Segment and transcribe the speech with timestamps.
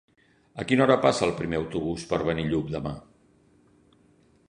[0.63, 2.97] A quina hora passa el primer autobús per Benillup demà?